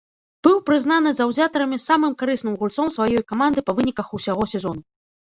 [0.45, 4.81] Быў прызнаны заўзятарамі самым карысным гульцом сваёй каманды па выніках усяго сезону.